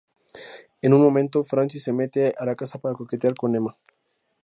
En 0.81 0.95
un 0.95 1.01
momento, 1.03 1.43
Francis 1.43 1.83
se 1.83 1.93
mete 1.93 2.33
a 2.35 2.43
la 2.43 2.55
casa 2.55 2.79
para 2.79 2.95
coquetear 2.95 3.35
con 3.35 3.55
Emma. 3.55 3.77